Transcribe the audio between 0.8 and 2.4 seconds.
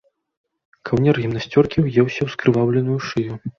Каўнер гімнасцёркі ўеўся ў